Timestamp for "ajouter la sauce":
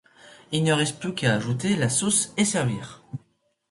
1.35-2.33